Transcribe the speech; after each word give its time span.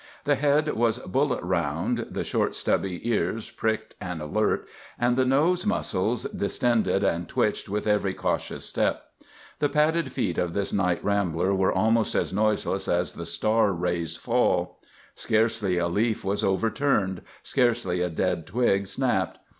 The 0.23 0.33
head 0.33 0.67
was 0.73 0.97
bullet 0.97 1.43
round, 1.43 2.07
the 2.09 2.23
short, 2.23 2.55
stubby 2.55 3.07
ears 3.07 3.51
pricked 3.51 3.93
and 4.01 4.19
alert, 4.19 4.67
and 4.97 5.15
the 5.15 5.25
nose 5.25 5.63
muscles 5.63 6.23
distended 6.23 7.03
and 7.03 7.29
twitched 7.29 7.69
with 7.69 7.85
every 7.85 8.15
cautious 8.15 8.65
step. 8.65 9.03
The 9.59 9.69
padded 9.69 10.11
feet 10.11 10.39
of 10.39 10.53
this 10.55 10.73
night 10.73 11.03
rambler 11.05 11.53
were 11.53 11.71
almost 11.71 12.15
as 12.15 12.33
noiseless 12.33 12.87
as 12.87 13.13
the 13.13 13.27
star 13.27 13.71
rays' 13.73 14.17
fall. 14.17 14.79
Scarcely 15.13 15.77
a 15.77 15.87
leaf 15.87 16.25
was 16.25 16.43
overturned, 16.43 17.21
scarcely 17.43 18.01
a 18.01 18.09
dead 18.09 18.47
twig 18.47 18.87
snapped. 18.87 19.37